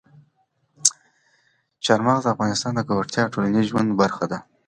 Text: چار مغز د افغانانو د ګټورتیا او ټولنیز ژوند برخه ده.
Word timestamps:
چار 1.85 1.99
مغز 2.05 2.23
د 2.25 2.27
افغانانو 2.33 2.75
د 2.77 2.79
ګټورتیا 2.89 3.21
او 3.23 3.31
ټولنیز 3.33 3.65
ژوند 3.69 3.89
برخه 4.01 4.25
ده. 4.31 4.39